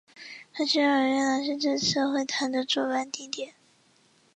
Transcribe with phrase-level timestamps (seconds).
[0.57, 3.53] 分析认为越南是这次会谈的主办地点。